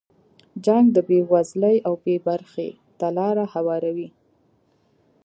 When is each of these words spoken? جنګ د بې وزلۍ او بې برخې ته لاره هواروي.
جنګ 0.65 0.85
د 0.95 0.97
بې 1.07 1.19
وزلۍ 1.31 1.77
او 1.87 1.93
بې 2.03 2.15
برخې 2.27 2.69
ته 2.99 3.07
لاره 3.17 3.45
هواروي. 3.53 4.09